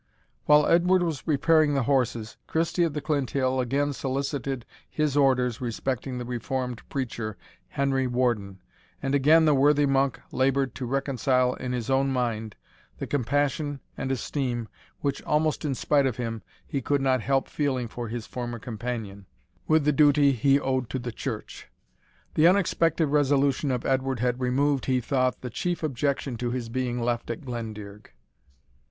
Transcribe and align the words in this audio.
While 0.45 0.65
Edward 0.65 1.03
was 1.03 1.21
preparing 1.21 1.75
the 1.75 1.83
horses, 1.83 2.35
Christie 2.47 2.83
of 2.83 2.95
the 2.95 3.03
Clinthill 3.03 3.59
again 3.61 3.93
solicited 3.93 4.65
his 4.89 5.15
orders 5.15 5.61
respecting 5.61 6.17
the 6.17 6.25
reformed 6.25 6.81
preacher, 6.89 7.37
Henry 7.67 8.07
Warden, 8.07 8.63
and 8.99 9.13
again 9.13 9.45
the 9.45 9.53
worthy 9.53 9.85
monk 9.85 10.19
laboured 10.31 10.73
to 10.73 10.87
reconcile 10.87 11.53
in 11.53 11.71
his 11.71 11.91
own 11.91 12.09
mind 12.11 12.55
the 12.97 13.05
compassion 13.05 13.79
and 13.95 14.11
esteem 14.11 14.67
which, 15.01 15.21
almost 15.21 15.63
in 15.65 15.75
spite 15.75 16.07
of 16.07 16.17
him, 16.17 16.41
he 16.65 16.81
could 16.81 16.99
not 17.01 17.21
help 17.21 17.47
feeling 17.47 17.87
for 17.87 18.07
his 18.07 18.25
former 18.25 18.57
companion, 18.57 19.27
with 19.67 19.85
the 19.85 19.91
duty 19.91 20.31
which 20.31 20.39
he 20.39 20.59
owed 20.59 20.89
to 20.89 20.97
the 20.97 21.11
Church. 21.11 21.67
The 22.33 22.47
unexpected 22.47 23.05
resolution 23.09 23.69
of 23.69 23.85
Edward 23.85 24.19
had 24.19 24.41
removed, 24.41 24.87
he 24.87 24.99
thought, 24.99 25.41
the 25.41 25.51
chief 25.51 25.83
objection 25.83 26.37
to 26.37 26.49
his 26.49 26.69
being 26.69 26.99
left 26.99 27.29
at 27.29 27.41
Glendearg. 27.41 28.09